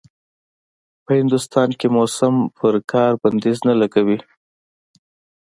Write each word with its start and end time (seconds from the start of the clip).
په 1.03 1.11
هندوستان 1.19 1.69
کې 1.79 1.87
موسم 1.95 2.35
پر 2.57 2.75
کار 2.91 3.11
بنديز 3.21 3.57
نه 3.69 3.75
لګوي. 3.81 4.19